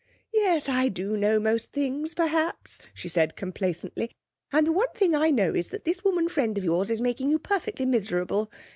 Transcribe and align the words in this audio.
'Yes, 0.33 0.67
I 0.67 0.87
do 0.87 1.15
know 1.15 1.39
most 1.39 1.73
things, 1.73 2.15
perhaps,' 2.15 2.79
she 2.91 3.07
said 3.07 3.35
complacently. 3.35 4.09
'And 4.51 4.69
one 4.73 4.91
thing 4.95 5.13
I 5.13 5.29
know 5.29 5.53
is 5.53 5.67
that 5.67 5.85
this 5.85 6.03
woman 6.03 6.27
friend 6.27 6.57
of 6.57 6.63
yours 6.63 6.89
is 6.89 7.01
making 7.01 7.29
you 7.29 7.37
perfectly 7.37 7.85
miserable. 7.85 8.49